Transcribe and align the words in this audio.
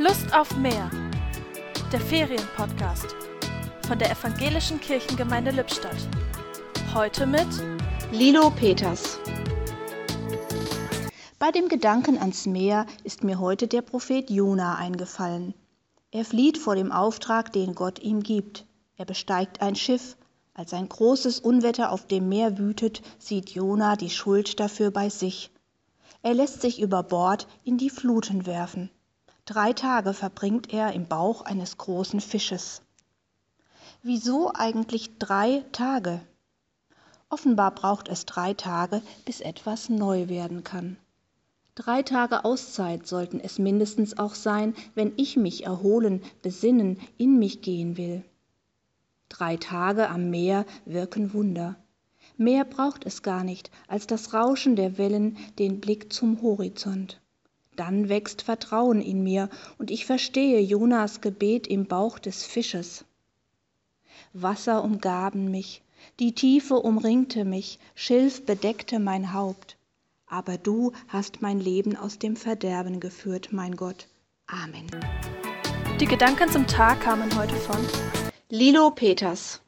Lust 0.00 0.32
auf 0.32 0.56
mehr. 0.56 0.88
Der 1.90 2.00
Ferienpodcast 2.00 3.16
von 3.84 3.98
der 3.98 4.12
Evangelischen 4.12 4.80
Kirchengemeinde 4.80 5.50
Lippstadt. 5.50 5.96
Heute 6.94 7.26
mit 7.26 7.48
Lilo 8.12 8.48
Peters. 8.50 9.18
Bei 11.40 11.50
dem 11.50 11.68
Gedanken 11.68 12.16
ans 12.16 12.46
Meer 12.46 12.86
ist 13.02 13.24
mir 13.24 13.40
heute 13.40 13.66
der 13.66 13.82
Prophet 13.82 14.30
Jona 14.30 14.76
eingefallen. 14.76 15.52
Er 16.12 16.24
flieht 16.24 16.58
vor 16.58 16.76
dem 16.76 16.92
Auftrag, 16.92 17.52
den 17.52 17.74
Gott 17.74 17.98
ihm 17.98 18.22
gibt. 18.22 18.66
Er 18.96 19.04
besteigt 19.04 19.62
ein 19.62 19.74
Schiff. 19.74 20.16
Als 20.54 20.74
ein 20.74 20.88
großes 20.88 21.40
Unwetter 21.40 21.90
auf 21.90 22.06
dem 22.06 22.28
Meer 22.28 22.56
wütet, 22.56 23.02
sieht 23.18 23.50
Jona 23.50 23.96
die 23.96 24.10
Schuld 24.10 24.60
dafür 24.60 24.92
bei 24.92 25.08
sich. 25.08 25.50
Er 26.22 26.34
lässt 26.34 26.60
sich 26.60 26.80
über 26.80 27.02
Bord 27.02 27.48
in 27.64 27.78
die 27.78 27.90
Fluten 27.90 28.46
werfen. 28.46 28.90
Drei 29.48 29.72
Tage 29.72 30.12
verbringt 30.12 30.74
er 30.74 30.92
im 30.92 31.06
Bauch 31.06 31.40
eines 31.40 31.78
großen 31.78 32.20
Fisches. 32.20 32.82
Wieso 34.02 34.52
eigentlich 34.52 35.16
drei 35.18 35.64
Tage? 35.72 36.20
Offenbar 37.30 37.74
braucht 37.74 38.08
es 38.08 38.26
drei 38.26 38.52
Tage, 38.52 39.00
bis 39.24 39.40
etwas 39.40 39.88
neu 39.88 40.28
werden 40.28 40.64
kann. 40.64 40.98
Drei 41.76 42.02
Tage 42.02 42.44
Auszeit 42.44 43.06
sollten 43.06 43.40
es 43.40 43.58
mindestens 43.58 44.18
auch 44.18 44.34
sein, 44.34 44.74
wenn 44.94 45.14
ich 45.16 45.38
mich 45.38 45.64
erholen, 45.64 46.22
besinnen, 46.42 47.00
in 47.16 47.38
mich 47.38 47.62
gehen 47.62 47.96
will. 47.96 48.26
Drei 49.30 49.56
Tage 49.56 50.10
am 50.10 50.28
Meer 50.28 50.66
wirken 50.84 51.32
Wunder. 51.32 51.76
Mehr 52.36 52.66
braucht 52.66 53.06
es 53.06 53.22
gar 53.22 53.44
nicht 53.44 53.70
als 53.86 54.06
das 54.06 54.34
Rauschen 54.34 54.76
der 54.76 54.98
Wellen, 54.98 55.38
den 55.58 55.80
Blick 55.80 56.12
zum 56.12 56.42
Horizont. 56.42 57.22
Dann 57.78 58.08
wächst 58.08 58.42
Vertrauen 58.42 59.00
in 59.00 59.22
mir 59.22 59.48
und 59.78 59.92
ich 59.92 60.04
verstehe 60.04 60.58
Jonas 60.58 61.20
Gebet 61.20 61.68
im 61.68 61.86
Bauch 61.86 62.18
des 62.18 62.42
Fisches. 62.42 63.04
Wasser 64.32 64.82
umgaben 64.82 65.52
mich, 65.52 65.82
die 66.18 66.34
Tiefe 66.34 66.74
umringte 66.74 67.44
mich, 67.44 67.78
Schilf 67.94 68.44
bedeckte 68.44 68.98
mein 68.98 69.32
Haupt. 69.32 69.76
Aber 70.26 70.58
du 70.58 70.90
hast 71.06 71.40
mein 71.40 71.60
Leben 71.60 71.96
aus 71.96 72.18
dem 72.18 72.34
Verderben 72.34 72.98
geführt, 72.98 73.50
mein 73.52 73.76
Gott. 73.76 74.08
Amen. 74.48 74.88
Die 76.00 76.06
Gedanken 76.06 76.50
zum 76.50 76.66
Tag 76.66 77.00
kamen 77.02 77.32
heute 77.38 77.54
von 77.54 77.78
Lilo 78.48 78.90
Peters 78.90 79.60